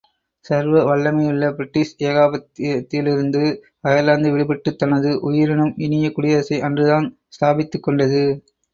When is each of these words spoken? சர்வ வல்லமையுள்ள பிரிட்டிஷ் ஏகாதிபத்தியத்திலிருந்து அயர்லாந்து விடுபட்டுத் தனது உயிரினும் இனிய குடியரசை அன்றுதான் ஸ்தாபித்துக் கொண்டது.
சர்வ 0.45 0.77
வல்லமையுள்ள 0.83 1.49
பிரிட்டிஷ் 1.51 1.91
ஏகாதிபத்தியத்திலிருந்து 1.99 3.43
அயர்லாந்து 3.81 4.31
விடுபட்டுத் 4.31 4.81
தனது 4.81 5.11
உயிரினும் 5.21 5.73
இனிய 5.77 6.09
குடியரசை 6.11 6.59
அன்றுதான் 6.61 7.07
ஸ்தாபித்துக் 7.35 7.87
கொண்டது. 7.87 8.23